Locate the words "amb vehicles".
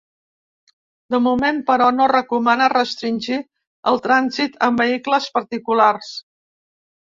4.71-5.33